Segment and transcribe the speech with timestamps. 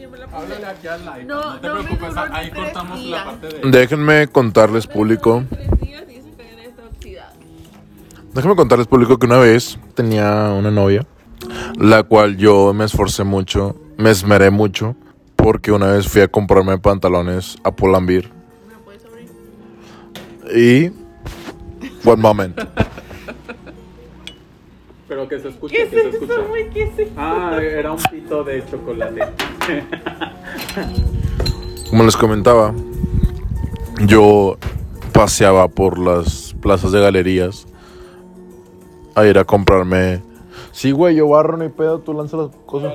[0.00, 0.36] que yo me la puse.
[0.42, 1.24] Háblale aquí al live.
[1.24, 3.10] No, No, te no me preocupes, duró ni ahí tres cortamos días.
[3.10, 3.70] la parte de.
[3.70, 5.44] Déjenme contarles público.
[8.32, 11.04] Déjenme contarles público que una vez tenía una novia,
[11.78, 14.94] la cual yo me esforcé mucho, me esmeré mucho,
[15.34, 18.26] porque una vez fui a comprarme pantalones a Pull&Bear
[18.68, 19.28] ¿Me puedes abrir?
[20.56, 20.92] y...
[22.08, 22.58] One moment.
[25.20, 26.70] Pero que se escuche, ¿Qué es que se eso, escuche.
[26.72, 27.12] ¿Qué es eso?
[27.16, 29.20] Ah, era un pito de chocolate.
[31.90, 32.72] Como les comentaba,
[34.06, 34.56] yo
[35.12, 37.66] paseaba por las plazas de galerías
[39.14, 40.22] a ir a comprarme.
[40.72, 42.94] Sí, güey, yo barro ni pedo, tú lanzas las cosas.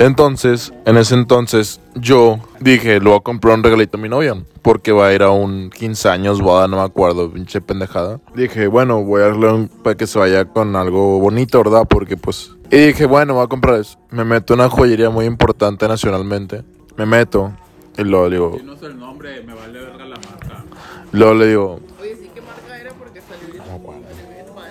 [0.00, 4.34] Entonces, en ese entonces, yo dije, le voy a comprar un regalito a mi novia.
[4.62, 8.18] Porque va a ir a un 15 años, boda, no me acuerdo, pinche pendejada.
[8.34, 11.86] Dije, bueno, voy a darle un, para que se vaya con algo bonito, ¿verdad?
[11.86, 12.50] Porque pues...
[12.70, 13.98] Y dije, bueno, voy a comprar eso.
[14.10, 16.62] Me meto en una joyería muy importante nacionalmente.
[16.96, 17.52] Me meto.
[17.98, 20.64] Y luego le digo, Dinos el nombre, me vale verga la marca.
[21.12, 22.92] luego le digo, Oye, sí, ¿qué marca era?
[22.94, 24.70] Porque salió bien, salió bien mal.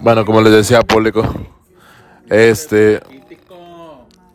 [0.00, 1.22] bueno, como les decía, público.
[2.30, 3.00] Este,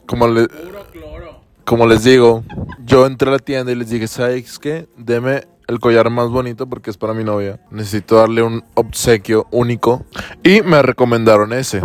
[0.07, 2.43] como les digo,
[2.85, 4.87] yo entré a la tienda y les dije, ¿sabes qué?
[4.97, 7.59] Deme el collar más bonito porque es para mi novia.
[7.71, 10.05] Necesito darle un obsequio único.
[10.43, 11.81] Y me recomendaron ese.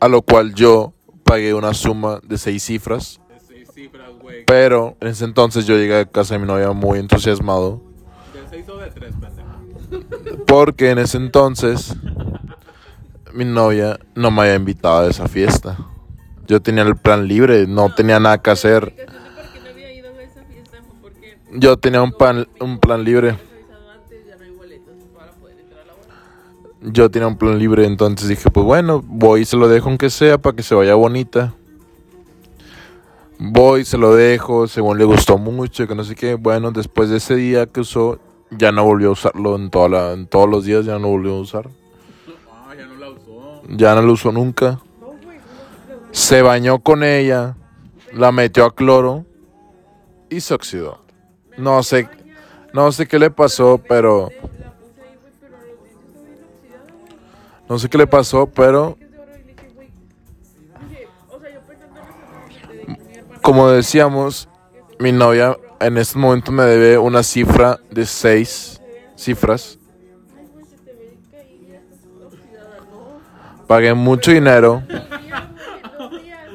[0.00, 3.20] A lo cual yo pagué una suma de seis cifras.
[4.46, 7.82] Pero en ese entonces yo llegué a casa de mi novia muy entusiasmado.
[10.46, 11.94] Porque en ese entonces
[13.34, 15.76] mi novia no me había invitado a esa fiesta.
[16.46, 18.94] Yo tenía el plan libre, no tenía nada que hacer.
[21.52, 23.36] Yo tenía un, pan, un plan libre.
[26.82, 30.10] Yo tenía un plan libre, entonces dije, pues bueno, voy y se lo dejo aunque
[30.10, 31.54] sea para que se vaya bonita.
[33.38, 36.34] Voy, se lo dejo, según le gustó mucho, que no sé qué.
[36.34, 38.18] Bueno, después de ese día que usó,
[38.50, 41.36] ya no volvió a usarlo en, toda la, en todos los días, ya no volvió
[41.36, 41.68] a usar.
[42.50, 43.62] Ah, ya no la usó.
[43.68, 44.80] Ya no lo usó nunca.
[46.14, 47.56] Se bañó con ella,
[48.12, 49.26] la metió a cloro
[50.30, 51.00] y se oxidó.
[51.58, 52.08] No sé,
[52.72, 54.30] no sé qué le pasó, pero
[57.68, 58.96] no sé qué le pasó, pero
[63.42, 64.48] como decíamos,
[65.00, 68.80] mi novia en este momento me debe una cifra de seis
[69.16, 69.78] cifras.
[73.66, 74.82] Pagué mucho dinero.
[74.88, 76.54] Dos días, güey, dos días, en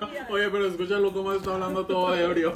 [0.00, 0.21] dos días.
[0.32, 2.54] Oye, pero escúchalo cómo está hablando todo ebrio.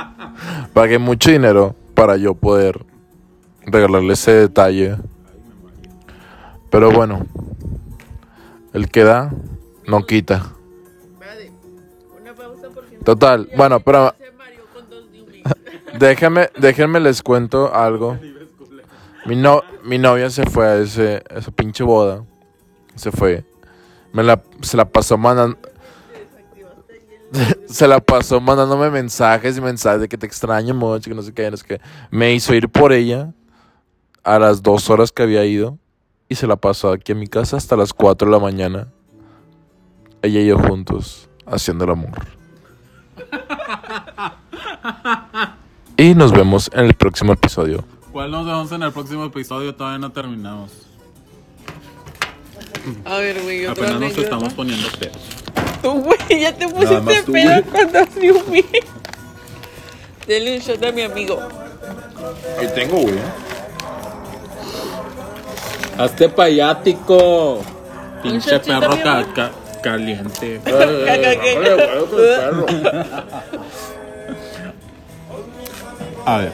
[0.72, 2.86] Pagué mucho dinero para yo poder
[3.66, 4.96] regalarle ese detalle.
[6.70, 7.26] Pero bueno,
[8.72, 9.32] el que da,
[9.88, 10.52] no quita.
[11.14, 11.50] Espérate,
[12.20, 12.98] una pausa porque.
[12.98, 14.14] Total, bueno, pero
[15.12, 15.42] newbies.
[15.98, 18.16] déjenme, déjenme les cuento algo.
[19.26, 22.24] Mi, no, mi novia se fue a ese, a esa pinche boda.
[22.94, 23.42] Se fue.
[24.12, 25.58] Me la, se la pasó mandando.
[27.70, 31.32] Se la pasó mandándome mensajes y mensajes de que te extraño mucho, que no sé
[31.32, 31.80] qué, no sé qué.
[32.10, 33.32] Me hizo ir por ella
[34.24, 35.78] a las dos horas que había ido
[36.28, 38.88] y se la pasó aquí en mi casa hasta las 4 de la mañana.
[40.22, 42.26] Ella y yo juntos haciendo el amor.
[45.96, 47.84] Y nos vemos en el próximo episodio.
[48.10, 49.74] ¿Cuál nos vemos en el próximo episodio?
[49.74, 50.72] Todavía no terminamos.
[53.04, 55.39] A ver, güey, otra Apenas nos estamos poniendo pedos.
[55.82, 58.64] Tú, güey, ya te pusiste tú, pedo dos newbies.
[60.26, 61.38] Dele un shot a mi amigo.
[62.58, 63.14] Ahí tengo, güey.
[65.98, 67.62] Hazte payático.
[68.22, 69.50] Pinche shotcito, perro ca- ca-
[69.82, 70.60] caliente.
[76.26, 76.52] A ver,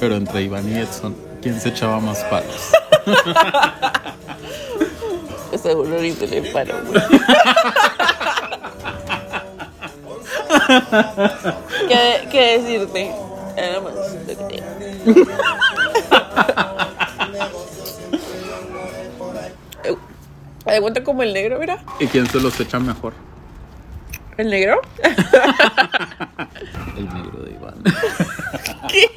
[0.00, 2.70] pero entre Iván y Edson, ¿quién se echaba más palos?
[5.62, 7.02] Seguro ahorita le paro, güey.
[11.88, 13.10] ¿Qué, ¿Qué decirte?
[13.56, 14.62] Era más lo que te-
[19.84, 19.96] Eh,
[20.64, 21.78] ¿Te cuenta como el negro, mira?
[21.98, 23.12] ¿Y quién se los echa mejor?
[24.36, 24.80] ¿El negro?
[26.96, 27.74] El negro de Iván.
[28.82, 29.08] Ay,